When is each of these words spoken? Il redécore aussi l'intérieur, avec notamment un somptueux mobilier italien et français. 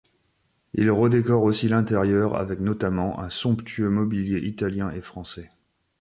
Il 0.73 0.89
redécore 0.89 1.43
aussi 1.43 1.69
l'intérieur, 1.69 2.35
avec 2.35 2.59
notamment 2.59 3.19
un 3.19 3.29
somptueux 3.29 3.91
mobilier 3.91 4.39
italien 4.39 4.89
et 4.89 4.99
français. 5.01 5.51